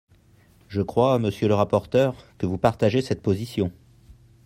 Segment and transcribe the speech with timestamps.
[0.67, 3.71] Je crois, monsieur le rapporteur, que vous partagez cette position.